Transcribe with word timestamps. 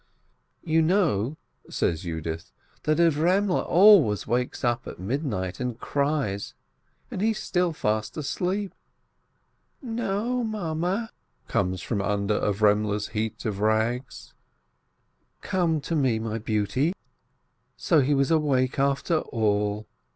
"You 0.63 0.81
know," 0.81 1.37
says 1.69 2.05
Yudith, 2.05 2.49
"that 2.85 2.97
Avremele 2.99 3.61
always 3.63 4.25
wakes 4.25 4.63
at 4.65 4.97
midnight 4.97 5.59
and 5.59 5.79
cries, 5.79 6.55
and 7.11 7.21
he's 7.21 7.37
still 7.37 7.71
fast 7.71 8.17
asleep." 8.17 8.73
'*Xo, 9.85 10.43
Mame," 10.43 11.09
comes 11.47 11.83
from 11.83 12.01
under 12.01 12.39
Arvemele's 12.39 13.09
heap 13.09 13.45
of 13.45 13.59
rags. 13.59 14.33
"Come 15.41 15.79
to 15.81 15.95
me, 15.95 16.17
my 16.17 16.39
beauty! 16.39 16.93
So 17.77 17.99
he 17.99 18.15
was 18.15 18.31
awake 18.31 18.79
after 18.79 19.19
all!" 19.19 19.85